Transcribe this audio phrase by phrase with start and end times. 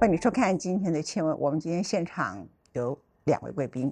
[0.00, 3.90] 欢迎收看今天的《千问》，我们今天现场有两位贵宾。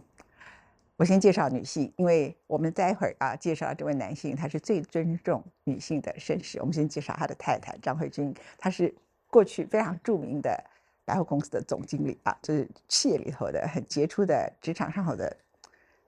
[0.97, 6.58] 我先介绍女性，因为我们待会儿啊介绍这位男性，他是最尊重女性的绅士。
[6.60, 8.95] 我们先介绍他的太太张慧君，她是
[9.30, 10.62] 过去非常著名的
[11.04, 15.34] 百货公司的总经理啊，就是企业里头的很杰出的职场上头的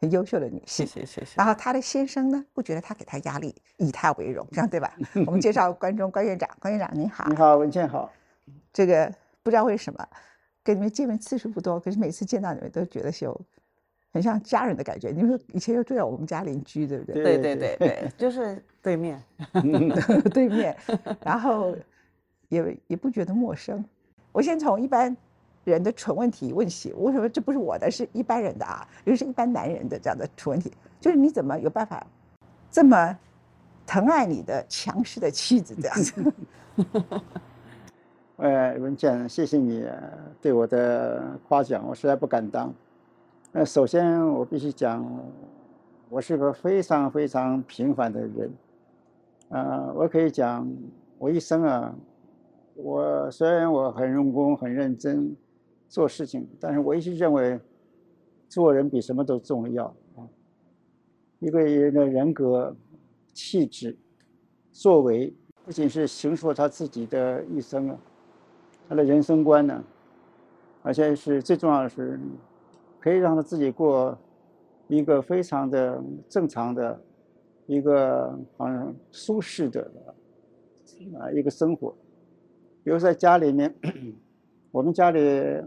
[0.01, 0.87] 很优秀的女性。
[0.87, 1.33] 谢谢谢谢。
[1.37, 4.95] 然后她的先生呢，不觉得她给她压力，以她为荣，这样对吧？
[5.27, 7.27] 我们介绍关中关院长，关院长您好。
[7.29, 8.13] 你好，文倩好。
[8.73, 9.11] 这个
[9.45, 10.09] 不知道为什么
[10.63, 13.39] 跟你们见面次数不多，可是每次见到你们都觉得有
[14.11, 15.11] 很像家人的感觉。
[15.11, 17.23] 你们以前又住在我们家邻居，对不对？
[17.23, 19.23] 对对对对，就是 对面，
[20.33, 20.75] 对面，
[21.23, 21.77] 然后
[22.49, 23.85] 也也不觉得陌生。
[24.33, 25.15] 我先从一般
[25.65, 28.89] 人的蠢问题问起，为什么这不是我的，是一般人的啊？
[29.05, 32.07] 也就是一般男人的这样的蠢问题，就是你怎么有办法
[32.71, 33.19] 这么
[33.87, 36.33] 疼爱你的强势的妻子这样子？
[38.37, 39.87] 呃，文健，谢谢你
[40.43, 42.75] 对我的夸奖，我实在不敢当。
[43.53, 45.07] 那首先我必须讲，
[46.09, 48.53] 我是个非常非常平凡的人。
[49.51, 50.69] 呃，我可以讲，
[51.17, 51.95] 我一生啊，
[52.75, 55.37] 我虽然我很用功、很认真
[55.89, 57.61] 做事情，但是我一直认为，
[58.49, 60.27] 做人比什么都重要啊。
[61.39, 62.75] 一个人的人格、
[63.33, 63.97] 气质、
[64.73, 65.33] 作为，
[65.65, 67.97] 不仅是形塑他自己的一生啊。
[68.89, 69.83] 他的人生观呢，
[70.83, 72.19] 而且是最重要的是，
[73.01, 74.17] 可以让他自己过
[74.89, 77.01] 一个非常的正常的、
[77.67, 79.91] 一个好像舒适的
[81.19, 81.95] 啊一个生活。
[82.83, 83.75] 比如在家里面，
[84.71, 85.19] 我们家里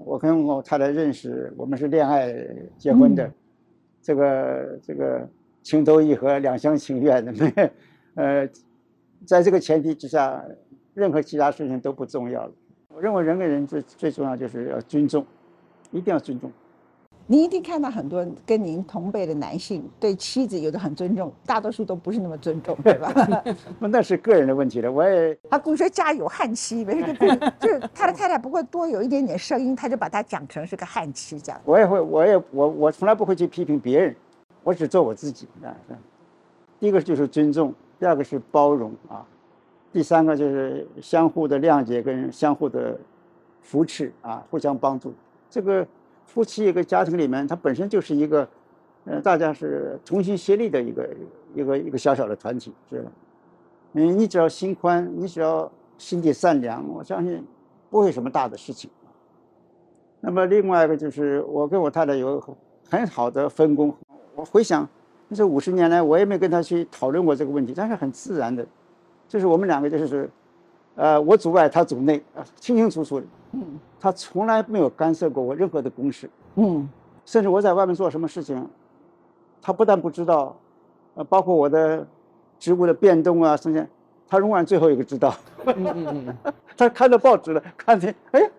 [0.06, 2.32] 我跟我太太认识，我们是恋爱
[2.78, 3.32] 结婚的，
[4.02, 5.28] 这个这个
[5.64, 7.72] 情投意合、两厢情愿的，
[8.14, 8.48] 呃，
[9.26, 10.46] 在这个前提之下，
[10.94, 12.54] 任何其他事情都不重要了。
[12.98, 15.24] 我认为人跟人最最重要就是要尊重，
[15.92, 16.52] 一定要尊重。
[17.28, 23.14] 您一定看到很多跟您同辈的男性对妻子有的很尊重，大多数都不是那么尊重，对吧？
[23.80, 24.92] 那是个人的问题了。
[24.92, 27.28] 我也他故意说家有悍妻，没事就
[27.68, 31.62] 就是他的太太不过多有一点点声音，他就把他讲成是个悍妻这样。
[31.66, 34.16] 我也会，我也我我从来不会去批评别人，
[34.64, 35.70] 我只做我自己啊。
[36.80, 39.24] 第一个就是尊重，第二个是包容啊。
[39.92, 42.98] 第三个就是相互的谅解跟相互的
[43.62, 45.14] 扶持啊，互相帮助。
[45.50, 45.86] 这个
[46.26, 48.48] 夫妻一个家庭里面，它本身就是一个，
[49.06, 51.10] 呃，大家是同心协力的一个
[51.56, 53.12] 一个一个小小的团体，是吧？
[53.94, 57.44] 嗯，你只要心宽，你只要心地善良，我相信
[57.90, 58.92] 不会什么大的事情。
[60.20, 62.44] 那么另外一个就是我跟我太太有
[62.90, 63.96] 很好的分工。
[64.36, 64.88] 我回想
[65.34, 68.68] 这五十年来，我也没跟她去讨论过这个问题，但是很自然的。
[69.28, 70.30] 就是我们两个，就是，
[70.96, 73.26] 呃，我主外，他主内，啊，清清楚楚的。
[73.52, 73.80] 嗯。
[74.00, 76.30] 他从来没有干涉过我任何的公事。
[76.56, 76.88] 嗯。
[77.26, 78.68] 甚至我在外面做什么事情，
[79.62, 80.56] 他不但不知道，
[81.16, 82.08] 呃，包括我的
[82.58, 83.86] 职务的变动啊，甚至，
[84.28, 85.36] 他永远最后一个知道。
[85.66, 86.54] 嗯嗯嗯。
[86.78, 88.50] 他看到报纸了，看见，哎，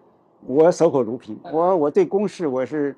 [0.44, 1.38] 我守口如瓶。
[1.50, 2.94] 我我对公事我是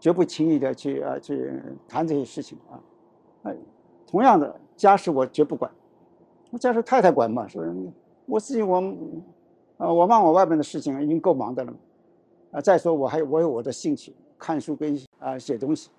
[0.00, 1.52] 绝不轻易的去啊去
[1.86, 2.74] 谈这些事情啊。
[3.44, 3.56] 哎，
[4.06, 5.70] 同样的家事我绝不管。
[6.58, 7.64] 家是太太管嘛，说
[8.26, 8.76] 我自己我，
[9.76, 11.72] 啊，我忙我外面的事情已经够忙的了，
[12.52, 15.90] 啊，再说我还有我有我的兴趣，看书跟啊写东西，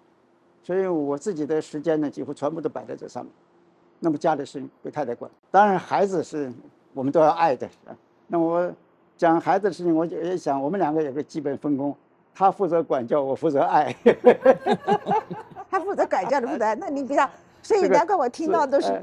[0.64, 3.32] 所以我自己的时间呢几乎全部都摆在这上面。
[4.00, 6.52] 那么家里事情归太太管，当然孩子是
[6.94, 7.68] 我们都要爱的。
[8.28, 8.72] 那我
[9.16, 11.96] 讲孩子的事情，我就也想我们两个有个基本分工，
[12.34, 13.96] 他负责管教，我负责爱。
[15.70, 17.30] 他负责管教，你负责爱，那你比较，
[17.62, 19.00] 所以难怪我听到都是。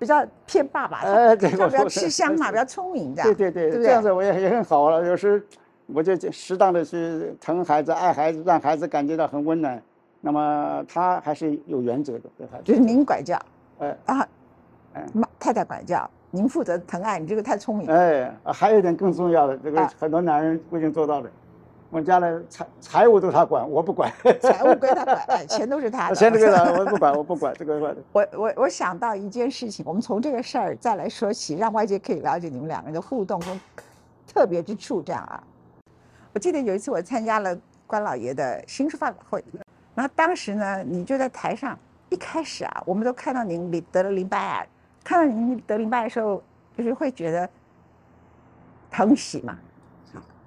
[0.00, 5.06] 比较偏爸爸，呃，对，比较吃香嘛，比较聪明的，对对对，这样子我也也很好了。
[5.06, 5.46] 有时
[5.86, 9.80] 我就适当的去疼孩子、爱孩子，让孩子感觉到很温暖。
[10.22, 12.64] 那么他还是有原则的，对孩子。
[12.64, 13.38] 就是您管教，
[13.78, 14.26] 呃啊，
[15.12, 17.18] 妈太太管教，您负责疼爱。
[17.18, 17.86] 你这个太聪明。
[17.90, 21.30] 哎，还有一点更重要的，这个很多男人不一定做到的。
[21.90, 24.12] 我们家的财财务都他管，我不管。
[24.40, 26.14] 财务归他管，钱都是他的。
[26.16, 27.96] 钱都归他，我不管， 我不管这个。
[28.12, 33.60] 我我我想到一件事情，我们从这个事儿再来说起，让外界可以了解你们两个人的互动跟
[34.32, 35.02] 特别之处。
[35.02, 35.42] 这样啊，
[36.32, 37.58] 我记得有一次我参加了
[37.88, 39.44] 关老爷的新书发表会，
[39.96, 41.76] 然后当时呢，你就在台上，
[42.08, 44.68] 一开始啊，我们都看到您得了淋巴癌，
[45.02, 46.40] 看到您得淋巴癌的时候，
[46.78, 47.50] 就是会觉得
[48.92, 49.58] 疼惜嘛，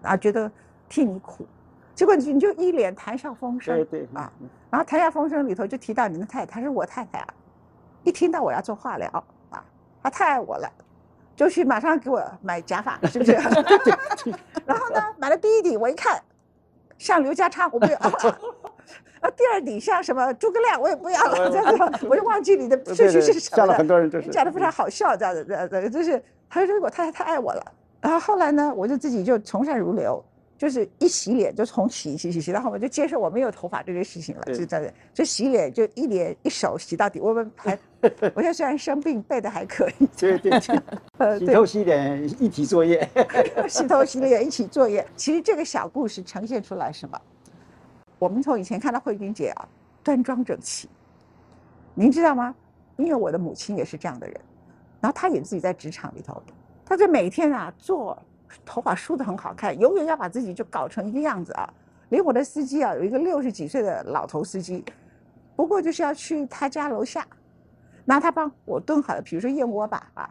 [0.04, 0.50] 啊，觉得。
[0.94, 1.44] 替你苦，
[1.96, 4.32] 结果你你就一脸谈笑风生，对对啊，
[4.70, 7.28] 然后谈笑风生里头就提到你的太太，她是我太太啊，
[8.04, 9.10] 一听到我要做化疗
[9.50, 9.66] 啊，
[10.04, 10.72] 她太爱我了，
[11.36, 13.32] 就就去马上给我买假发，是不是？
[14.68, 16.22] 然后呢，买了第一顶，我一看，
[17.00, 17.98] 像刘家昌，我不要。
[17.98, 27.74] 啊， 第二顶像什么诸葛亮，我也不要了，这样子，我就忘记你的顺序是什么吓了很多人，就是讲的非常好笑，这样子，这样子，就是他说我太太太爱我了。
[28.00, 30.24] 然后后来呢，我就自己就从善如流，
[30.64, 37.20] 就是一洗脸就从洗洗洗洗到后面就接受我没有头发这件事情了，对就这样，就洗脸就一脸一手洗到底。
[37.20, 37.78] 我们还，
[38.34, 40.82] 我现在虽然生病，背的还可以，对对对，
[41.18, 43.06] 呃，对， 洗头洗脸一起作业。
[43.68, 45.06] 洗头洗脸一起作业。
[45.18, 47.20] 其实这个小故事呈现出来什么？
[48.18, 49.68] 我们从以前看到慧君姐啊，
[50.02, 50.88] 端庄整齐，
[51.94, 52.56] 您知道吗？
[52.96, 54.40] 因为我的母亲也是这样的人，
[55.02, 56.42] 然后她也自己在职场里头，
[56.86, 58.18] 她就每天啊做
[58.66, 61.72] 头发梳得很好看，永远要把自己就搞成一个样子啊。
[62.10, 64.84] 连我的司机啊，有一个六十几岁的老头司机，
[65.56, 67.26] 不过就是要去他家楼下，
[68.06, 70.30] 拿他帮我炖好的，比如说燕窝吧啊，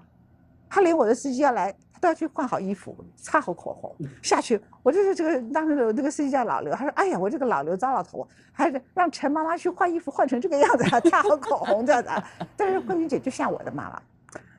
[0.69, 4.61] 他连我的司机要来，他都要去换好衣服，擦好口红下去。
[4.83, 12.11] 我就是这个当时的这个司机叫老刘，他说：“哎呀，我这个老刘糟老头，还是让陈妈妈去换衣服，换成这个样子， 擦好口红这样子。”
[12.57, 14.01] 但是慧云姐就像我的妈妈，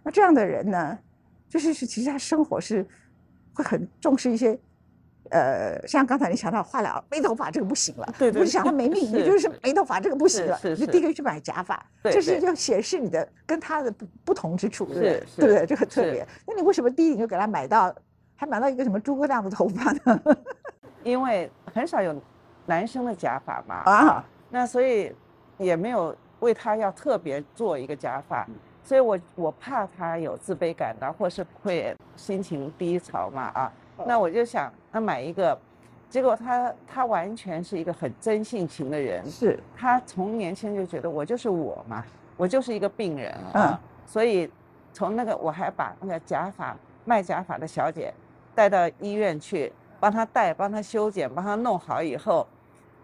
[0.03, 0.97] 那这样的人呢，
[1.47, 2.85] 就是是其实他生活是
[3.53, 4.57] 会很重视一些。
[5.29, 15.23] 呃，像刚才你想到化疗没头发这个不行了，对对不是想他没命，你就是没头发这个不行了，你第一个去买假发，这是要显示你的跟他的不不同之处，对不对？
[15.25, 15.65] 是对不对？
[15.65, 16.27] 这个特是别。
[16.45, 17.95] 那你为什么第一你就给他买到，
[18.35, 20.21] 还买到一个什么诸葛亮的头发呢？
[21.03, 22.15] 因为很少有
[22.67, 25.11] 男生的假发嘛，啊，那所以
[25.57, 28.47] 也没有为他要特别做一个假发，
[28.83, 33.71] 所以我我怕他有自卑感的，或是会心情低潮嘛啊，
[34.05, 35.57] 那我就想那买一个，
[36.09, 39.57] 结果他他完全是一个很真性情的人，是。
[39.75, 42.03] 他从年轻就觉得我就是我嘛，
[42.35, 44.51] 我就是一个病人啊，所以
[44.91, 46.75] 从那个我还把那个假发
[47.05, 48.13] 卖假发的小姐
[48.53, 52.45] 带到医院去，帮她戴，帮她修剪，帮她弄好以后，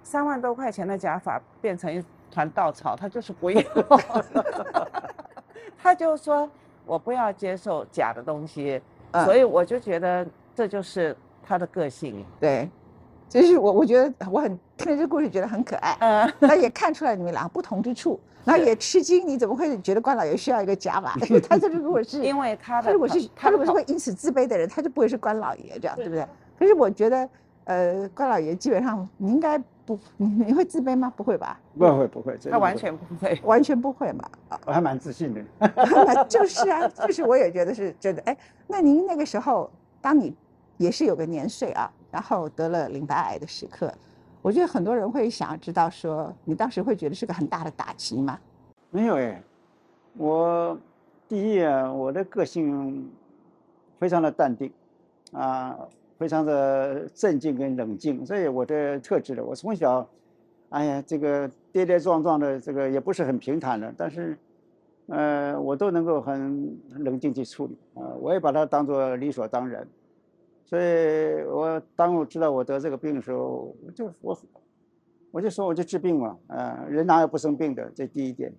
[0.04, 3.62] 三万多块钱的假发变成一团稻草，他就是不要，
[5.82, 6.50] 他就说
[6.86, 8.82] 我不要接受假的东西，
[9.12, 12.70] 嗯所以我就觉得这就是他的个性，对，
[13.28, 16.34] 就是我我觉得我很听了这个故事觉得很可爱，嗯。
[16.40, 21.16] 那也看出来你们俩不同之处， 然后也吃惊，你怎么会觉得关老爷需要一个假发？
[21.28, 26.26] 因 为他这如果是因为他的他如果是他如果是会因此自卑的人，他就不会是关老爷这样，对不对？
[26.58, 27.30] 可是我觉得，
[27.66, 29.58] 呃，关老爷基本上你应该
[29.96, 31.12] 不，你 你会自卑吗？
[31.16, 31.60] 不会吧？
[31.76, 33.40] 不会不会，他完全不会。
[33.44, 34.30] 完全不会嘛。
[34.50, 35.44] 啊，我还蛮自信的。
[36.30, 38.22] 就是啊，就是我也觉得是真的。
[38.24, 38.38] 哎，
[38.68, 39.70] 那您那个时候，
[40.00, 40.36] 当你
[40.78, 43.92] 也是有个年岁啊，然后得了淋巴癌的时刻，
[44.44, 48.40] 我觉得很多人会想要知道说，你当时会觉得是个很大的打击吗？
[48.92, 49.42] 没有哎，
[50.18, 50.78] 我
[51.28, 53.10] 第一啊，我的个性
[53.98, 54.72] 非常的淡定，
[55.32, 55.76] 啊，
[56.20, 59.44] 非常的镇静跟冷静，这也我的特质了。
[59.44, 60.06] 我从小，
[60.68, 64.38] 哎呀，这个跌跌撞撞的，这个也不是很平坦的，但是，
[65.08, 69.88] 呃，我都能够很冷静去处理啊，我也把它当做理所当然。
[70.66, 74.40] 所以我当我知道我得这个病的时候，我就我
[75.32, 77.90] 我就说我就治病嘛，呃，人哪有不生病的？
[77.96, 78.54] 这第一点。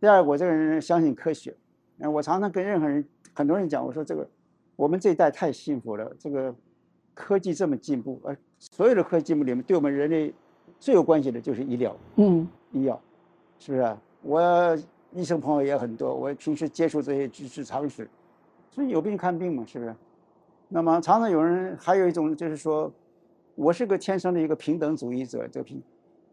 [0.00, 1.56] 第二，我这个人相信科学，
[2.00, 4.28] 呃，我常常跟任何人、很多人讲，我说这个
[4.74, 6.52] 我们这一代太幸福了，这个
[7.14, 10.32] 科技这么进步，而，所有的科技进步里面，对我们人类
[10.78, 13.00] 最有关系的就是医疗，嗯医药，
[13.58, 14.02] 是不是啊？
[14.22, 14.78] 我
[15.12, 18.08] 医生朋友也很多，我平时接触这些知识常识，
[18.70, 19.94] 所以有病看病嘛，是不是？
[20.68, 22.92] 那么常常有人还有一种就是说，
[23.54, 25.82] 我是个天生的一个平等主义者，这个平，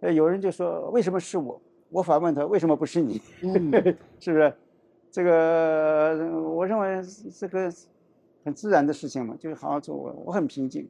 [0.01, 1.60] 呃，有人就说为什么是我？
[1.90, 3.22] 我反问他为什么不是你？
[3.42, 3.72] 嗯
[4.20, 4.54] 是不是？
[5.10, 7.01] 这个我认为
[7.34, 7.72] 这个
[8.48, 9.94] 很自然的事情嘛，就是好好做。
[9.94, 10.88] 我我很平静，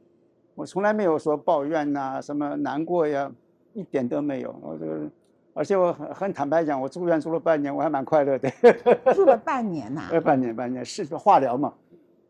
[0.54, 3.28] 我从来没有说抱怨呐、什么难过呀，
[3.72, 4.54] 一点都没有。
[4.62, 5.10] 我这个，
[5.54, 8.48] 而且我很很坦白讲，我住院住了半年，我还蛮快乐的。
[9.12, 11.74] 住了半年呐、呃，半年半年是化疗嘛，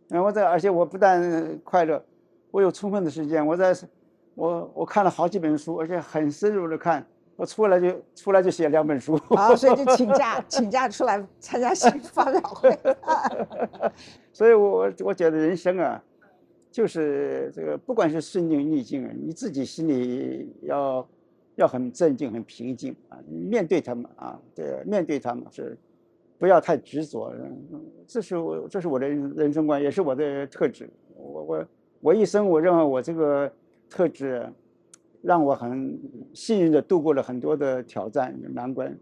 [0.09, 2.03] 然后在而且我不但快乐，
[2.51, 3.77] 我有充分的时间，我在
[4.35, 7.05] 我我看了好几本书，而且很深入的看，
[7.37, 9.19] 我出来就出来就写两本书。
[9.37, 12.79] 好，所以就请假 请假出来参加新发表会。
[14.39, 16.01] 所以我我觉得人生啊，
[16.71, 21.09] 就是这个不管是顺境逆境，你自己心里要
[21.57, 25.77] 要很镇静、很平静啊，面对他们啊，对，面对他们是
[26.39, 27.35] 不要太执着，
[28.07, 30.89] 这是我这是我的人生观，也是我的特质。
[31.17, 31.67] 我我
[32.01, 33.53] 我一生我认为我这个
[33.91, 34.49] 特质，
[35.21, 35.99] 让我很
[36.33, 38.97] 幸运的度过了很多的挑战难关，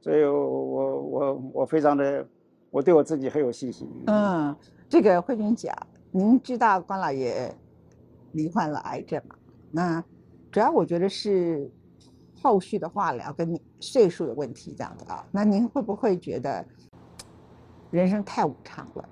[0.00, 2.24] 所以我我我我非常的
[2.70, 3.90] 我对我自己很有信心。
[4.06, 4.54] 嗯，
[4.88, 5.74] 这个慧君姐，
[6.12, 7.52] 您知道关老爷
[8.32, 9.34] 罹患了癌症吗？
[9.72, 10.04] 那
[10.52, 11.68] 主要我觉得是
[12.40, 15.26] 后续的化疗跟岁数的问题这样的啊。
[15.32, 16.64] 那您会不会觉得
[17.90, 19.08] 人生太无常了？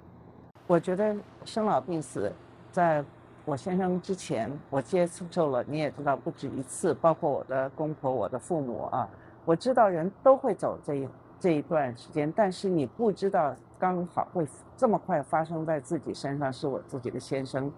[0.68, 1.14] 我觉得
[1.44, 2.32] 生老病死，
[2.70, 3.04] 在
[3.44, 9.08] 我先生之前，我接受了你也知道不止一次，包括我的公婆、我的父母啊，
[9.44, 11.08] 我知道人都会走这一
[11.40, 13.54] 这一段时间，但是你不知道
[13.84, 14.46] 刚好会
[14.78, 17.70] 这么快发生在自己身上，是我自己的先生，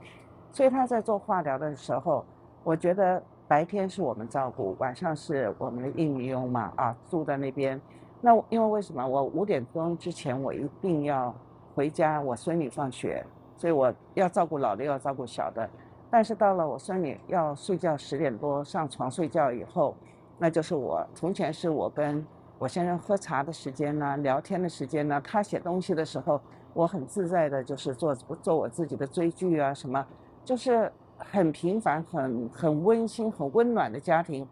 [0.53, 2.25] 所以他在做化疗的时候，
[2.63, 7.81] 我觉得白天是我们照顾，晚上是我们的应女佣嘛啊住在那边，
[8.21, 9.05] 那因为为什么？
[9.05, 11.35] 我五点钟之前我一定要
[11.75, 13.27] 回家，我孙女放学。
[13.57, 15.69] 所以我要照顾老的，要照顾小的，
[16.09, 19.97] 但是到了我孙女要睡觉十点多上床睡觉以后，
[20.39, 22.25] 那就是我从前是我跟
[22.59, 26.41] 我先生喝茶的时间呢，聊天的时间呢，他写东西的时候，
[26.73, 30.05] 我很自在的，就是做做我自己的追剧啊什么，
[30.45, 34.47] 就是很平凡、很很温馨、很温暖的家庭。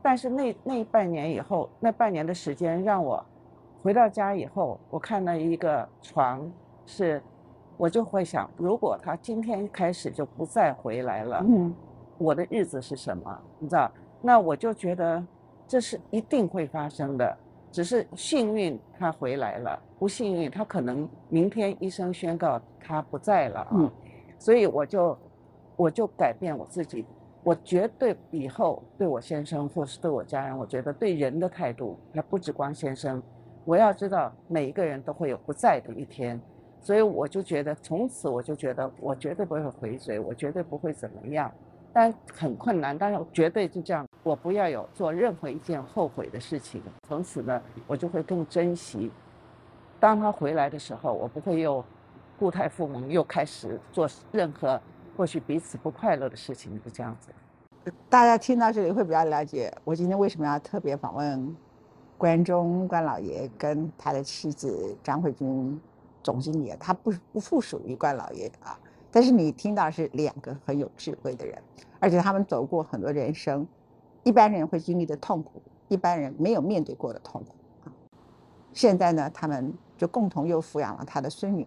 [0.00, 3.24] 但是那那半年以后，那半年的时间让我
[3.82, 6.50] 回到家以后，我看到一个床
[6.86, 7.22] 是。
[7.76, 11.72] 我就会想，如果他今天开始就不再回来了，嗯，
[12.18, 13.40] 我的日子是什么？
[13.60, 13.88] 你知道？
[14.20, 15.24] 那我就觉得
[15.64, 17.38] 这是一定会发生的，
[17.70, 23.92] 只是幸运他回来了，不幸运他可能明天医生宣告他不在了啊。
[24.38, 25.18] 所以我就
[25.76, 27.04] 我就改变我自己，
[27.42, 33.22] 我绝对以后对我先生或是对我家人，我觉得对人的态度，还不止光先生，
[33.64, 36.40] 我要知道每一个人都会有不在的一天。
[36.80, 41.52] 所以我就觉得，从此我就觉得，我绝对不会回嘴，我绝对不会怎么样，
[41.92, 46.82] 但很困难，但是我绝对就这样，我不要有做任何一件后悔的事情。
[47.08, 49.10] 从此呢，我就会更珍惜。
[49.98, 51.82] 当他回来的时候，我不会又
[52.38, 54.78] 固态复萌，又开始做任何
[55.16, 57.30] 或许彼此不快乐的事情，就这样子。
[58.10, 61.56] 大家听到这里会比较了解，我今天为什么要特别访问
[62.18, 65.80] 关中关老爷跟他的妻子张慧君。
[66.22, 68.78] 总经理，他不不附属于关老爷啊，
[69.10, 71.56] 但是你听到是两个很有智慧的人，
[71.98, 73.66] 而且他们走过很多人生，
[74.22, 77.92] 一般人会经历的痛苦，一般人没有面对过的痛苦啊。
[78.72, 81.66] 现在呢，他们就共同又抚养了他的孙女，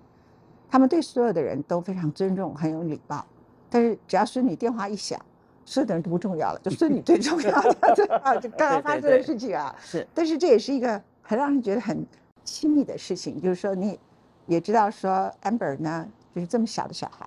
[0.69, 3.25] 他们对所有的人都非常尊重，很有礼貌。
[3.69, 5.19] 但是只要孙女电话一响，
[5.65, 7.75] 所有的人都不重要了，就孙女 最重要了。
[8.23, 10.07] 啊，就刚刚发生的事情啊，是。
[10.13, 12.05] 但是这也是一个很让人觉得很
[12.43, 13.99] 亲密的事情，就是说你。
[14.47, 16.05] 也知道说，amber 呢，
[16.35, 17.25] 就是这么小的小孩，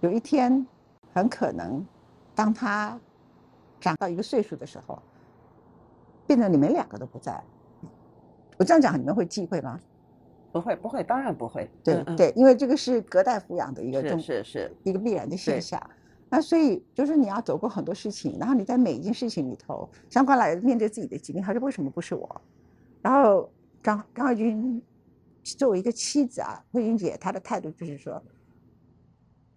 [0.00, 0.64] 有一天，
[1.12, 1.84] 很可能，
[2.32, 2.96] 当他
[3.80, 5.00] 长到一个岁数的时候，
[6.26, 7.42] 变得你们两个都不在。
[8.58, 9.80] 我这样讲，你们会忌讳吗？
[10.52, 11.70] 不会，不会，当然不会。
[11.82, 15.80] 对对，因为这个是隔代抚养的一个是是是一个必然的现象。
[16.28, 22.40] 那所以就是你要走过很多事情，然后你在每一件事情里头，相关来面对自己的疾病，他说为什么不是我？
[23.02, 23.50] 然后
[23.82, 24.82] 张张爱军。
[25.42, 28.22] 作为一个妻子啊，慧英姐她的态度就是说，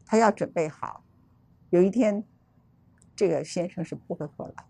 [0.06, 1.04] 她要准备好，
[1.72, 2.24] 有一天，
[3.16, 4.66] 这个先生是不会回来。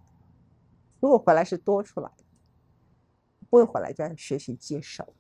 [1.00, 2.24] 如果回来是多出来的，
[3.50, 5.14] 不会回来就要学习接受。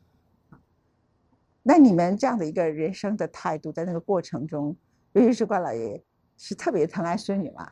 [1.61, 4.75] 那你们这样的一个人生的态度，在那个过程中，
[5.13, 6.03] 尤其是关老爷
[6.37, 7.71] 是特别疼爱孙女嘛，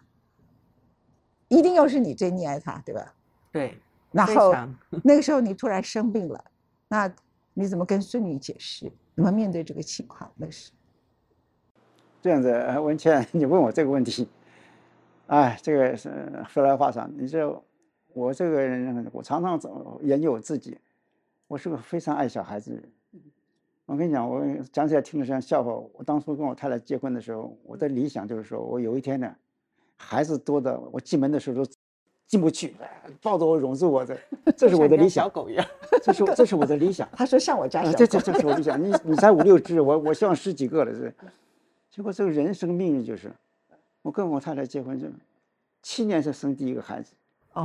[1.48, 3.14] 一定又是你最溺爱他，对吧？
[3.52, 3.78] 对。
[4.12, 4.54] 然后
[5.04, 6.46] 那个时候你突然生病了，
[6.88, 7.14] 那。
[7.54, 8.90] 你怎么跟孙女解释？
[9.14, 10.32] 怎么面对这个情况？
[10.38, 10.72] 那是
[12.22, 14.26] 这样子，文倩，你问我这个问题，
[15.32, 16.12] 哎，这个是
[16.50, 17.10] 说来话长。
[17.18, 17.64] 你这，
[18.14, 20.78] 我这个人，我常常找研究我自己。
[21.48, 22.92] 我是个非常爱小孩子的人。
[23.86, 25.72] 我跟你讲，我讲起来听着像笑话。
[25.94, 29.34] 我当初跟我太太结婚的时候，我的理想就是说，我有一天呢，
[29.96, 31.72] 孩子多的，我进门的时候都。
[32.28, 32.74] 进不去，
[33.22, 34.18] 抱着我，拥住 我，的
[34.56, 35.26] 这是我的理想。
[35.26, 35.66] 小狗一样，
[36.02, 37.06] 这是这是我的理想。
[37.12, 37.98] 他说像我家小狗。
[37.98, 38.82] 这这这是我理想。
[38.82, 40.94] 你你才五六只，我我希望十几个了。
[40.94, 41.14] 这
[41.90, 43.30] 结果这个人生命运就是，
[44.02, 45.08] 我跟我太太结婚就
[45.82, 47.14] 七年才生第一个孩子，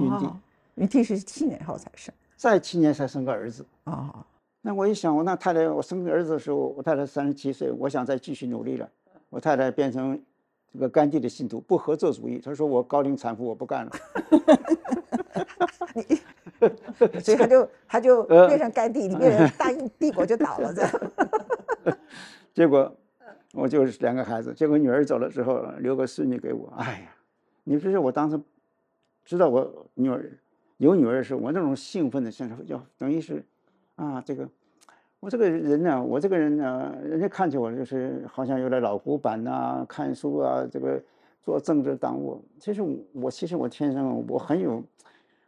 [0.00, 0.28] 云弟。
[0.76, 3.64] 孕弟是七年后才生，再七年才生个儿子。
[3.84, 4.24] 哦。
[4.60, 8.88] 那我一想，我那太太，我生个儿子的时候，我太太三十七岁，我想再继续努力了。
[9.30, 10.20] 我太太变成。
[10.72, 13.92] 这个甘地的信徒不合作主义，她说我高龄产妇我不干了，
[17.18, 21.96] 所以他就他就变成甘地，里面大帝国就倒了这。
[22.52, 22.94] 结果
[23.56, 27.16] 我就是两个孩子，结果女儿走了之后留个孙女给我，哎呀，
[27.64, 28.38] 你不是我当时
[29.24, 30.30] 知道我女儿
[30.76, 33.42] 有女儿的时候，我那种兴奋的，像是要等于是
[33.94, 34.46] 啊这个
[35.20, 41.02] 我这个人呢，我这个人呢，人家看起我就是好像有点老古板呐，看书啊，这个
[41.40, 42.44] 做政治党务。
[42.60, 42.82] 其实
[43.12, 44.84] 我其实我天生我很有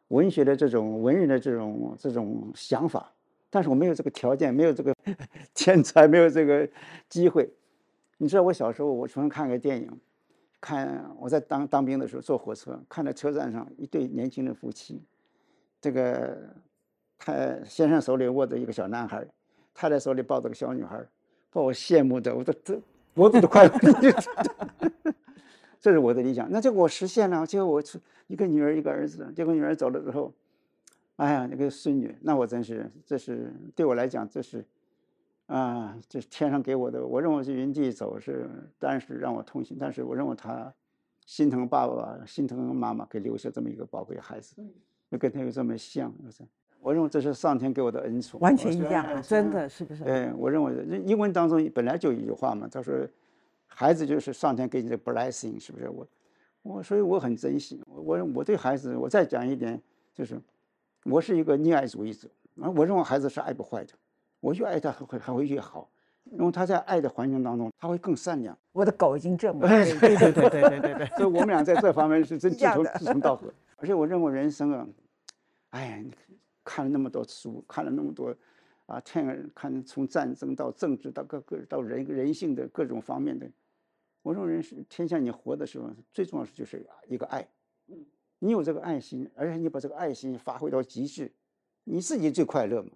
[0.09, 3.13] 文学的这种文人的这种这种想法，
[3.51, 4.95] 但是我没有这个条件，没有这个
[5.53, 6.67] 天才，没有这个
[7.11, 7.49] 机会。
[8.19, 9.91] 你知道我小时候，我曾经看个电影，
[10.61, 15.03] 看我在当当兵的时候坐火车，看到车站上一对年轻的夫妻，
[15.81, 16.37] 这个
[17.17, 17.35] 他
[17.65, 19.27] 先生手里握着一个小男孩。
[19.81, 21.01] 太太手里抱着个小女孩，
[21.53, 22.77] 把我羡慕的，我都这
[23.15, 23.69] 脖子都快。
[25.81, 27.47] 这是我的理想，那这个我实现了。
[27.47, 27.97] 结果我出
[28.27, 30.33] 一个女儿一个儿子，结果女儿走了之后，
[31.15, 34.65] 哎呀，那个孙女，那我真是，这是对我来讲，这是
[35.49, 37.05] 啊，这是天上给我的。
[37.05, 39.77] 我认为是云地走是，但是让我痛心。
[39.79, 40.73] 但是我认为他
[41.27, 44.55] 心疼爸爸，心疼妈妈，给留下这么一个宝贵孩子，
[45.09, 46.43] 又跟他又这么像，是
[46.81, 50.05] 我认为这是上天给我的恩宠，完全一样，真的是不是？
[50.05, 52.95] 对，我认为英文当中本来就有一句话嘛，他说，
[53.67, 55.89] 孩子就是上天给你的 blessing，是不是？
[55.89, 56.07] 我，
[56.63, 59.81] 我所以我很珍惜我，我对孩子，我再讲一点，
[60.15, 60.39] 就是
[61.05, 62.29] 我是一个溺爱主义者
[62.61, 63.93] 啊，我认为孩子是爱不坏的，
[64.41, 65.89] 我越爱他还会还会越好，
[66.25, 68.57] 因为他在爱的环境当中，他会更善良。
[68.73, 74.87] 我的狗已经这么， 对对对对对对对，所以我们俩在这方面是真志同志同道合，而且我认为人生啊，
[75.71, 76.13] 哎呀，你。
[76.71, 78.37] 看了那么多书，看了那么多，
[78.85, 83.51] 啊，天看从战争到政治到各个到人人性的各种方面的，
[84.21, 87.49] 我认为人是天下你活的时候最重要的就是一个爱，
[88.39, 91.33] 你有这个爱心，而且你把这个爱心发挥到极致，
[91.85, 92.91] 你自己最快乐嘛。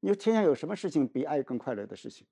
[0.00, 2.26] 你说天下有什么事情比爱更快乐的事情？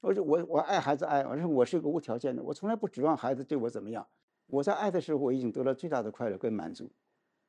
[0.00, 4.06] 我说我我爱孩子爱，而且我是一个无条件的，我从来不指望孩子对我怎么样。
[4.46, 6.90] 我在爱的时候，我已经得到最大的快乐跟满足，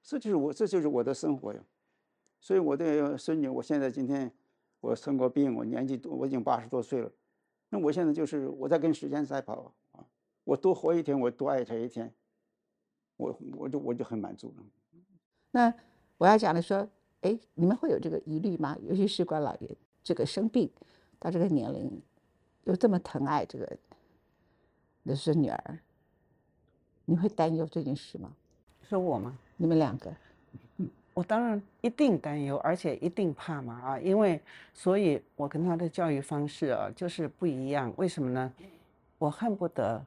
[0.03, 1.63] 这就是我这就是我的生活呀。
[2.39, 4.31] 所以我的孙女，我现在今天
[4.79, 7.12] 我生过病，我年纪多，我已经八十多岁了。
[7.70, 10.05] 那我现在就是我在跟时间赛跑啊，
[10.43, 12.13] 我多活一天，我多爱她一天，
[13.15, 14.63] 我我就我就很满足了。
[15.52, 15.73] 那
[16.17, 16.89] 我要讲的说，
[17.21, 18.77] 哎，你们会有这个疑虑吗？
[18.84, 19.69] 尤其是关老爷
[20.03, 20.69] 这个生病
[21.19, 22.01] 到这个年龄，
[22.63, 23.77] 又这么疼爱这个
[25.05, 25.79] 的孙女儿，
[27.05, 28.31] 你会担忧这件事吗？
[28.89, 29.38] 是我吗？
[29.57, 30.13] 你们两个。
[31.13, 33.99] 我当然一定担忧，而且一定怕嘛啊！
[33.99, 34.41] 因为，
[34.73, 37.93] 所以我跟他的教育方式啊，就是不一样。
[37.97, 38.51] 为什么呢？
[39.17, 40.03] 我恨不得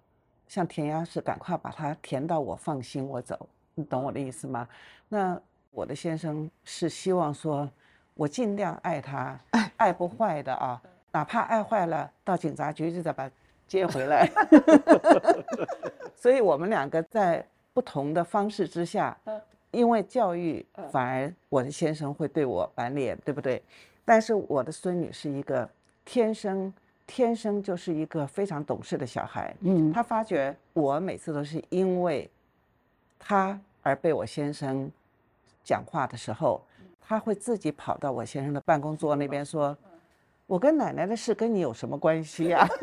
[0.48, 4.66] 像填鸭式，赶快把它填到我放心我走，你懂我的意思吗？
[5.10, 5.40] 那
[5.74, 7.68] 我的先生是希望说，
[8.14, 9.38] 我尽量爱他，
[9.76, 13.28] 爱不坏的啊，哪怕爱坏了，到警察局就再把
[13.66, 14.30] 接回来。
[16.14, 19.16] 所以我们两个在不同的方式之下。
[19.72, 23.60] 因为教育，反而我的先生会对我板脸，对不对？
[24.04, 25.68] 但是我的孙女是一个
[26.04, 26.72] 天生
[27.08, 29.52] 天生就是一个非常懂事的小孩。
[29.62, 32.30] 嗯，她发觉我每次都是因为
[33.18, 34.88] 她而被我先生
[35.64, 36.62] 讲话的时候，
[37.00, 39.76] 他会自己跑到我先生的办公桌那边说
[40.46, 42.68] ：“我跟奶奶的事跟你有什么关系呀？”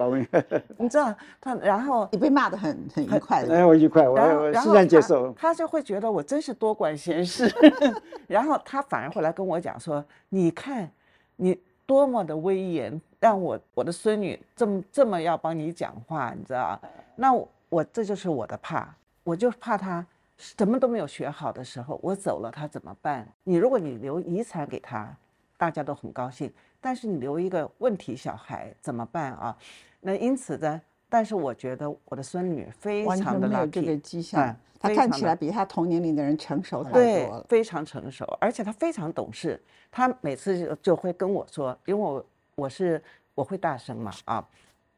[0.78, 5.30] 你知道他，然后你被骂的很很愉快的，哎，我愉快，我我欣然接受。
[5.34, 7.46] 他就会觉得我真是多管闲事，
[8.26, 10.90] 然后他反而会来跟我讲说：“你看，
[11.36, 16.80] 你多么的威严，让我我的孙女这么这么要帮你讲话，你知道
[17.16, 17.34] 那
[17.68, 18.88] 我这就是我的怕，
[19.22, 20.06] 我就怕他
[20.40, 23.28] 什么都没有学好的时候，我走了他怎么办？
[23.44, 25.14] 你如果你留遗产给他，
[25.58, 26.50] 大家都很高兴，
[26.80, 29.56] 但是你留一个问题小孩怎么办啊？”
[30.00, 39.62] 那因此呢，但是我觉得我的孙女非常的没有这个迹象，她看起来比她同年龄的人成熟太多了，非常成熟，而且她非常懂事。
[39.90, 42.24] 她每次就就会跟我说，因为我
[42.54, 43.02] 我是
[43.34, 44.48] 我会大声嘛啊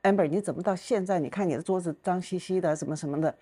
[0.05, 3.35] ，amber 你怎么到现在你看你的桌子脏兮兮的什么什么的，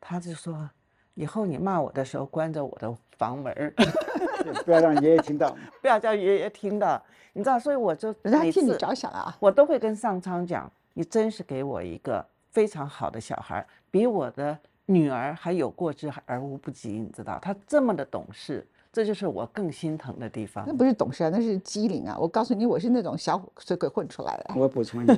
[0.00, 0.70] 她就说
[1.14, 3.74] 以后你骂我的时候关着我的房门，
[4.64, 10.70] 不要让爷爷听到，不要叫爷爷听到，你知道，所以我就人家替你着想啊，我都会跟上苍讲。
[10.92, 16.90] 你真是给我一个非常好的小孩，比我的女儿还有过之而无不及。
[16.90, 20.64] 你知道，他这么的懂事，这就是我更心疼的地方。
[20.66, 22.18] 那不是懂事啊，那是机灵啊！
[22.18, 24.54] 我告诉你，我是那种小水鬼混出来的。
[24.56, 25.16] 我补充一下，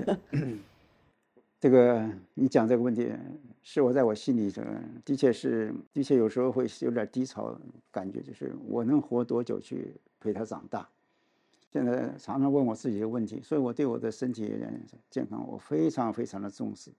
[1.58, 3.10] 这个你讲这个问题，
[3.62, 4.60] 是我在我心里这
[5.04, 7.56] 的确是的确有时候会有点低潮
[7.92, 10.88] 感觉，就是我能活多久去陪他长大。
[11.70, 14.52] 现在常常问我自己的问题，所以我对我的身体
[15.08, 16.90] 健康我非常非常的重视。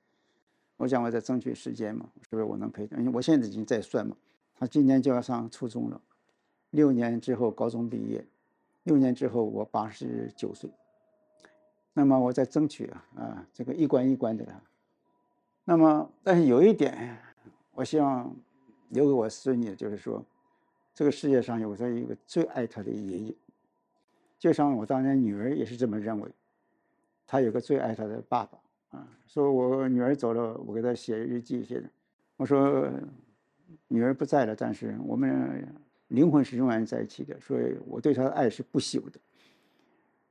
[0.77, 2.85] 我想我在争取时间嘛，是不是我能陪？
[2.97, 4.15] 因为我现在已经在算嘛，
[4.57, 6.01] 他今年就要上初中了，
[6.71, 8.25] 六年之后高中毕业，
[8.83, 10.71] 六年之后我八十九岁，
[11.93, 14.47] 那么我在争取啊啊这个一关一关的。
[15.65, 17.17] 那么但是有一点，
[17.73, 18.35] 我希望
[18.89, 20.23] 留给我孙女，就是说，
[20.93, 23.35] 这个世界上有着一个最爱她的爷爷，
[24.37, 26.29] 就像我当年女儿也是这么认为，
[27.25, 28.59] 她有个最爱她的爸爸。
[28.89, 31.89] 啊，说我女儿走了，我给她写日记写的。
[32.35, 32.91] 我说，
[33.87, 35.67] 女儿不在了，但是我们
[36.09, 39.19] 灵魂是永远在一起的，所以我对她的爱是不朽的。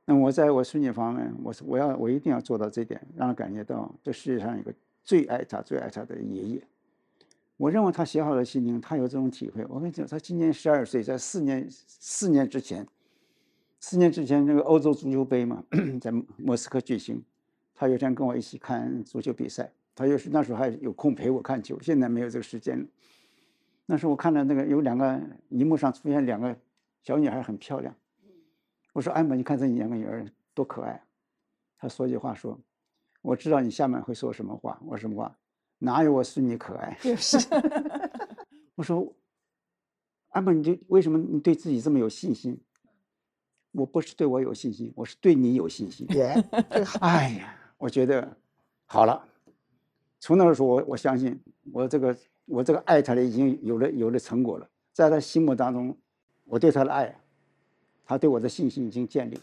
[0.05, 6.67] 那我在我孙女方面，我是我要我一定要做到这点，让她感觉到这世界上有个最爱他、最爱他的爷爷。
[7.57, 9.63] 我认为他写好的心灵，他有这种体会。
[9.69, 12.87] 我跟你讲，他今年十二岁，在四年四年之前，
[13.79, 15.63] 四年之前那个欧洲足球杯嘛，
[16.01, 17.23] 在莫斯科举行。
[17.75, 22.85] 他有天跟我一起看足球比赛，他又是那时候还有空陪我看球，现在没有这个时间了。
[23.85, 26.55] 那时候我看到那个有两个荧幕上出现两个
[27.01, 27.93] 小女孩，很漂亮。
[28.93, 31.03] 我说：“艾玛，你看这两个女儿多可爱。”
[31.77, 32.57] 他说句话说
[33.23, 35.35] ：“我知道你下面会说什么话。”我说：“什么话？
[35.79, 37.39] 哪有我孙女可爱？”就是。
[38.75, 39.11] 我说
[40.29, 42.55] ：“艾玛，你就为什么你对自己这么有信心？”
[43.73, 46.07] 我不是对我有信心，我是对你有信心。
[47.01, 47.59] 哎呀。
[47.79, 48.37] 我觉得
[48.85, 49.27] 好了，
[50.21, 51.37] 从那时候我我相信
[51.73, 55.97] 我这个我这个爱他的已经有了有了成果了，在他心目当中，
[56.45, 57.13] 我对他的爱，
[58.05, 59.41] 他对我的信心已经建立了。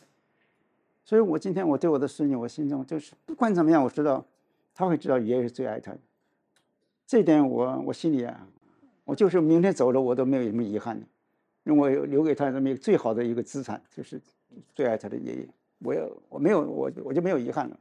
[1.10, 4.24] 所以我今天我对我的孙女，我心中就是不管怎么样，我知道
[4.72, 5.98] 他会知道爷爷是最爱他的。
[7.04, 8.46] 这一点我我心里啊，
[9.04, 11.04] 我就是明天走了我都没有什么遗憾的，
[11.64, 14.20] 因为我留给他这么一个最好的一个资产，就是
[14.72, 15.48] 最爱他的爷爷。
[15.80, 17.76] 我要我没有我我就没有遗憾了。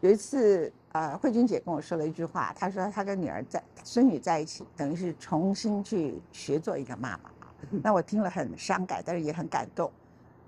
[0.00, 7.30] 有一次，呃，慧君姐跟我说了一句话，她说她跟女儿在孙女在一起，等于是重新去学做一个妈妈。
[7.80, 9.88] 那我听了很伤感，但是也很感动。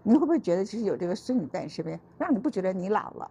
[0.02, 3.30] 你会不会觉得，其实有这个孙女在你身边，让你不觉得你老了？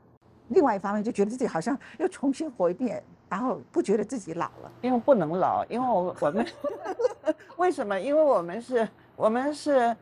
[0.50, 4.72] 另外一方面，就觉得自己好像又重新活一遍，然后不觉得自己老了。
[4.82, 6.46] 因为不能老，因为我我们
[7.58, 8.00] 为什么？
[8.00, 9.96] 因为我们是，我们是。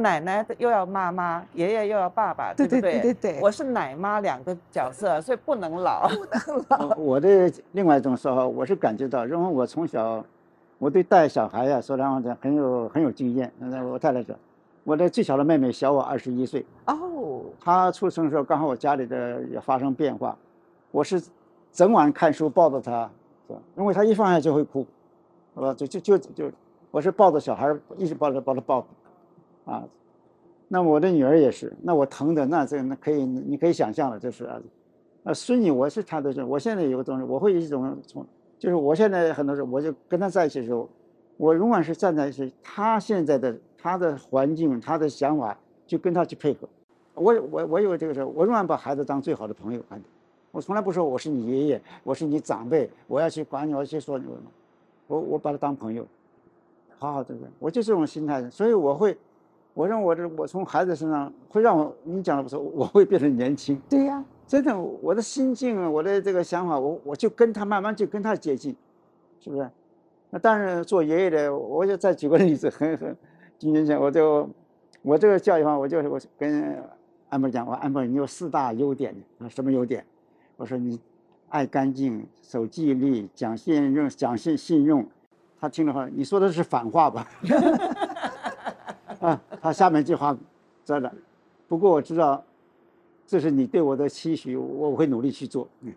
[0.00, 2.80] 奶奶又要妈妈，爷爷又要爸爸，对不对？
[2.80, 6.08] 对对对我是奶妈两个角色，所以不能老。
[6.08, 6.94] 不能老。
[6.96, 10.24] 我的另外一种说法，我是感觉到，因为我从小，
[10.78, 13.52] 我对带小孩呀，说来话讲很有很有经验。
[13.58, 14.36] 那我太太说，
[14.88, 16.64] 我的最小的妹妹小我二十一岁。
[16.86, 17.42] 哦。
[17.60, 20.34] 她出生的时候，刚好我家里的也发生变化，
[20.90, 21.22] 我是
[21.70, 23.10] 整晚看书抱着她，
[23.76, 24.86] 因为她一放下就会哭，
[25.54, 25.74] 是吧？
[25.74, 26.50] 就就就就，
[26.90, 28.86] 我是抱着小孩一直抱着抱着抱。
[29.66, 29.84] 啊，
[30.68, 34.58] 那我的女儿也是，那我疼的那这那可以，你可以想象了，就是啊，
[35.24, 38.24] 啊孙女我是她的，我现在有个东西，我会一种从，
[38.58, 40.88] 就是我现在很多时候我就跟她在一起的时候，
[41.36, 43.54] 我永远是站在是她现在的
[43.88, 46.68] 她的环境，他的想法就跟他去配合。
[47.14, 50.00] 我我我有这个时候，我永远把孩子当最好的朋友看，
[50.50, 54.26] 我从来不说我是你爷爷，我是你长辈，我要去管你，我要去说你，
[55.06, 56.06] 我我把他当朋友，
[56.98, 59.16] 好好对待，我就这种心态，所以我会。
[59.74, 63.80] 我认为我这我从孩子身上会让我你讲的不错，我会变得年轻。
[63.88, 68.74] 对呀，真的，我的心境，我的这个想法，我我就跟他慢慢就跟他接近，
[69.38, 69.70] 是不是？
[70.30, 73.16] 那当然，做爷爷的，我就再举个例子，很 很
[73.58, 74.48] 几年前，我就
[75.02, 76.80] 我这个教育方，我就我跟
[77.28, 80.04] 安博讲，我安博你有四大优点啊，什么优点？
[80.56, 80.98] 我说你
[81.48, 85.04] 爱干净，守纪律，讲信用，讲信信用。
[85.60, 87.28] 他听了话，你说的是反话吧？
[89.20, 90.36] 啊，他下面一句话，
[90.84, 91.12] 真的。
[91.66, 92.40] 不过我知道，
[93.26, 95.68] 这是你对我的期许，我会努力去做。
[95.80, 95.92] 嗯，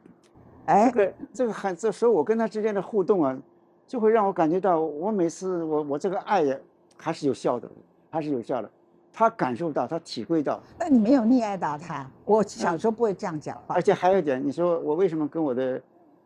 [0.66, 3.38] 哎，这个这个很，这时候我跟他之间的互动啊，
[3.86, 6.58] 就会让我感觉到，我每次我我这个爱呀，
[7.02, 7.70] 还是有效的，
[8.10, 8.70] 还是有效的。
[9.12, 10.62] 他感受到，他体会到。
[10.80, 12.10] 那你没有溺爱到他？
[12.24, 13.76] 我小时候不会这样讲话。
[13.76, 15.82] 而且还有一点，你说我为什么跟我的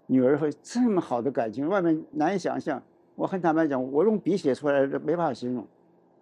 [0.05, 1.67] 女儿会这么好的感情？
[1.67, 2.79] 外面难以想象。
[3.15, 5.65] 我很坦白讲，我用笔写出来的没办法形容。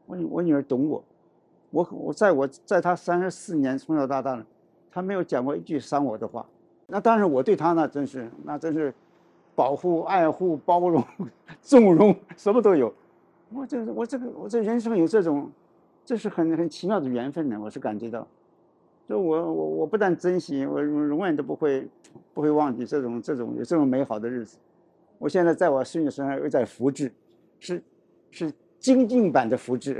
[0.06, 1.04] 我我女儿懂我，
[1.72, 4.46] 我我在我在她三十四年从小到大呢，
[4.92, 6.46] 她没有讲过一句伤我的话。
[6.88, 8.94] 那当然我对她那真是那真是
[9.56, 11.04] 保护、爱护、包容、
[11.62, 12.94] 纵容，什么都有。
[13.54, 15.52] 我这我这个我这人生有这种，
[16.04, 17.60] 这是很很奇妙的缘分呢。
[17.62, 18.28] 我是感觉到，
[19.08, 21.88] 就我我我不但珍惜，我永远都不会
[22.34, 24.58] 不会忘记这种这种有这种美好的日子。
[25.20, 27.12] 我现在在我孙女身上又在复制，
[27.60, 27.84] 是
[28.32, 28.54] 是。
[28.84, 29.96] 精进版的复制？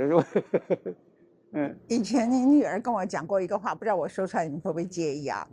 [1.52, 5.48] 嗯，以前你女儿跟我讲过一个话，不知道我说出来你们会不会介意啊？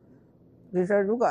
[0.70, 1.30] 比如说，如果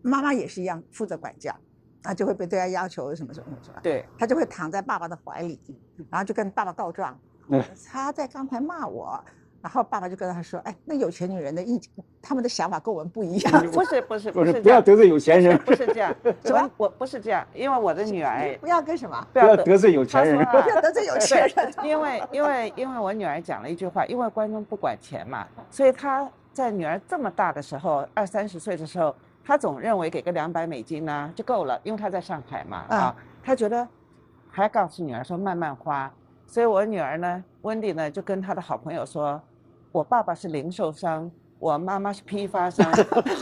[0.00, 1.54] 妈妈也是一样负责管教，
[2.02, 5.60] 那就会被对他要求什么什么什么，对，他就会躺在爸爸的怀里，
[6.10, 7.18] 然后就跟爸爸告状，
[7.90, 9.22] 他在刚才骂我。
[9.62, 11.78] 然后爸爸就跟他说：“哎，那有钱女人的意，
[12.22, 13.66] 他们的想法跟我们不一样。
[13.66, 15.54] 不是不是不是，不 要得罪有钱人。
[15.58, 16.70] 不是这样， 什么？
[16.78, 19.22] 我不是这样，因为我的女儿不要跟什么？
[19.34, 20.42] 不要得罪有钱人。
[20.46, 21.74] 不要得罪有钱人。
[21.84, 29.14] 因为因为因为我女儿讲了一句话，因为观众不管钱嘛，所以她在女儿这么大的时候，二三十岁的时候，
[29.50, 33.84] 她总认为给个两百美金呢就够了，因为他在上海嘛啊，他觉得
[34.48, 36.08] 还告诉女儿说慢慢花。
[36.46, 39.42] 所以我女儿呢，温迪呢就跟她的好朋友说。
[39.90, 42.88] 我爸爸是零售商，我妈妈是批发商。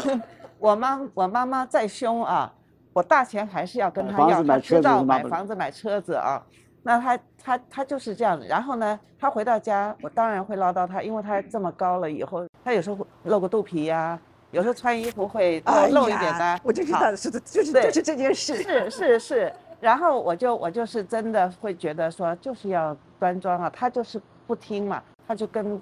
[0.59, 2.51] 我妈我妈妈再凶啊，
[2.95, 6.43] 我大钱还是要跟他要，他知道买房子买车子啊。
[6.83, 8.47] 那他他他就是这样子。
[8.47, 14.19] 然后呢，他回到家，我当然会唠叨他，因为他这么高了以后，他有时候露个肚皮呀，
[14.51, 16.61] 有时候穿衣服会露一点的。
[16.63, 18.63] 我就知道是的，就是就是这件事。
[18.63, 19.53] 是是是。
[19.81, 23.71] 然后我就我就是真的会觉得说，就是要端庄啊。
[23.71, 25.81] 他就是不听嘛，他就跟。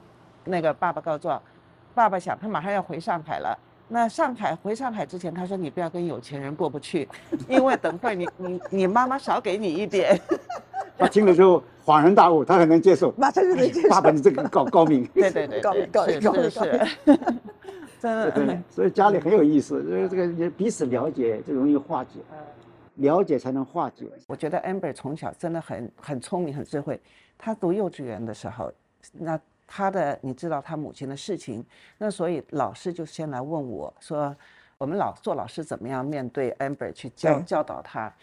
[0.48, 1.42] 那个爸爸告状，
[1.92, 3.58] 爸爸想他马上要回上海了。
[3.88, 7.08] 那上海回上海之前，他说你不要跟有钱人过不去，
[7.50, 10.16] 因为等会你你你妈妈少给你一点。
[10.96, 13.88] 他听了之后恍然大悟，他很能接受， 马上就能接受。
[13.88, 16.86] 爸爸你这个高高明，对对对，高明高明高明是是。
[18.30, 22.20] 真的，所以家里很有意思，因为这个彼此了解就容易化解，
[22.96, 24.06] 了解才能化解。
[24.26, 27.00] 我觉得 Amber 从小真的很很聪明很智慧，
[27.36, 28.72] 他读幼稚园的时候，
[29.12, 29.40] 那。
[29.68, 31.66] 他的，你知道他母亲的事情，
[31.98, 34.32] 那所以老师就先来问我说，
[34.78, 38.14] 我们老做老师怎么样面对 Amber 去教教导他？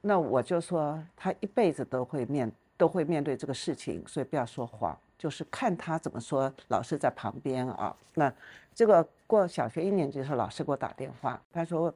[0.00, 6.52] 那我就说他一辈子都会面都会面对这个事情，所以不要说谎，就是看他怎么说。
[6.66, 8.34] 老师在旁边啊，那
[8.74, 11.94] 这个过小学一年级的时候，老师给我打电话，他说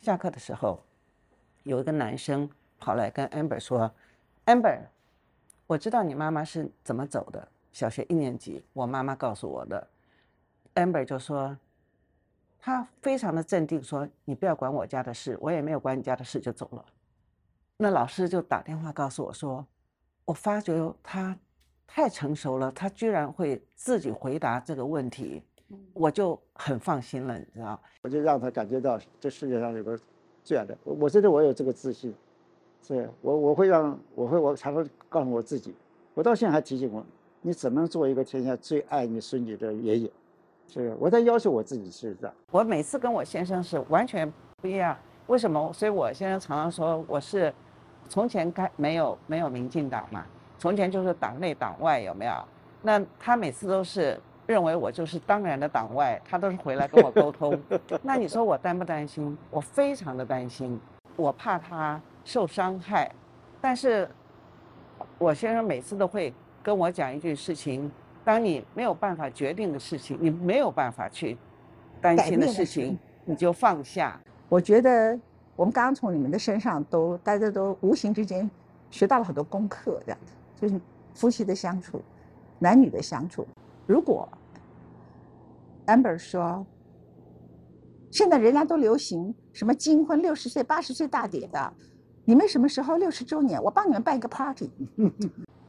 [0.00, 0.80] 下课的时候
[1.64, 3.90] 有一个男生跑来跟 Amber 说
[4.46, 4.82] ，Amber，
[5.66, 7.48] 我知道你妈妈是怎么走的。
[7.72, 9.88] 小学一年级，我妈妈告诉我的
[10.76, 11.58] ，amber 就说，
[12.60, 16.86] 他非常的镇定，说你不要管我家的事，我也没有管你家的事，就走了。
[17.76, 19.66] 那老师就打电话告诉我说，
[20.24, 21.36] 我发觉他
[21.86, 25.42] 太成熟了，他居然会自己回答这个问题，
[25.92, 27.80] 我就很放心了，你知道？
[28.02, 29.98] 我就让他感觉到这世界上有个
[30.42, 32.14] 最爱的，我我觉得我有这个自信，
[32.82, 35.74] 是我我会让我会我才会告诉我自己，
[36.14, 37.04] 我到现在还提醒我。
[37.46, 40.10] 你怎么做一个天下最爱你孙女的爷爷？
[40.66, 42.34] 是我在要求我自己是这样。
[42.50, 44.96] 我每次跟我先生是完全不一样。
[45.26, 45.70] 为什么？
[45.72, 47.52] 所以我先生常常说我是
[48.08, 50.26] 从前开没有没有民进党嘛，
[50.64, 52.32] 从前就是党内党外有没有？
[52.80, 57.54] 那他每次都是认为我就是当然的党外，他都是回来跟我沟通。
[58.00, 59.36] 那你说我担不担心？
[59.50, 60.80] 我非常的担心，
[61.16, 63.12] 我怕他受伤害。
[63.60, 64.08] 但是
[65.18, 66.32] 我先生每次都会。
[66.62, 67.92] 跟我讲一句事情：，
[68.24, 71.36] 当你没有办法决定的事情，你没有办法去
[72.00, 74.18] 担心的事情，你就放下。
[74.48, 75.20] 我觉得
[75.56, 78.50] 我们刚刚从你们的身上都，大家都无形之间
[78.90, 80.80] 学到了很多功课，这样子，就是
[81.14, 82.00] 夫妻的相处，
[82.58, 83.46] 男女的相处。
[83.86, 84.28] 如果
[85.86, 86.66] Amber 说，
[88.10, 91.72] 现在人家都流行什么金婚六十岁、八十岁大典的，
[92.24, 93.62] 你们什么时候六十周年？
[93.62, 94.70] 我帮你们办一个 party。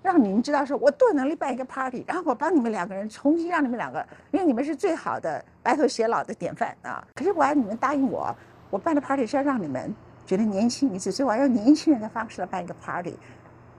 [0.06, 7.04] 让你们知道说，我多有能力办一个 party，然后我帮你们两个人重新让你们两个，因为你们是最好的白头偕老的典范啊。
[7.16, 8.34] 可是我要你们答应我，
[8.70, 9.92] 我办的 party 是要让你们
[10.24, 13.18] 觉得年轻一次，所以我要用年轻人的方式来办一个 party，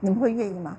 [0.01, 0.77] 你们会愿意吗？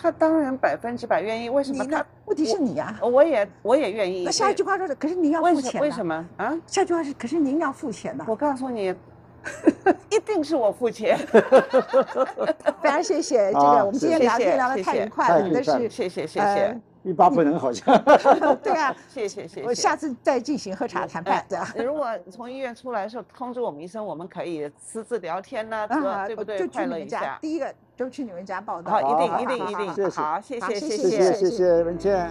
[0.00, 1.50] 他当然百分之百愿意。
[1.50, 1.84] 为什么？
[1.84, 2.98] 他问题是你呀。
[3.02, 4.24] 我也我也愿意。
[4.24, 5.80] 那下一句话说是，可是您要付钱。
[5.80, 6.56] 为什么啊？
[6.66, 8.24] 下句话是，可是您要付钱的。
[8.26, 8.94] 我告诉你。
[10.10, 11.16] 一定是我付钱。
[12.82, 17.84] 非常谢谢这个，我们今天聊天聊得太愉快了，但是谢谢谢谢，欲罢不能好像。
[18.62, 19.62] 对啊，谢谢谢谢。
[19.62, 21.72] 我下次再进行喝茶谈判，对啊？
[21.76, 25.88] 如果从医院出来的时候通知我们一声，我们可以私自聊天呢，
[26.26, 26.66] 对不对？
[26.68, 27.38] 快乐一下。
[27.40, 28.92] 第一个就去你们家报道。
[28.92, 30.10] 好，一定一定一定。
[30.10, 32.30] 好，谢谢谢谢谢谢文倩。